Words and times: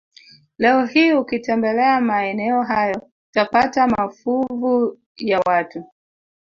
Leo 0.57 0.85
hii 0.85 1.13
ukitembelea 1.13 2.01
maeneo 2.01 2.63
hayo 2.63 3.09
utapata 3.31 3.87
mafuvu 3.87 4.99
ya 5.17 5.39
watu 5.39 5.89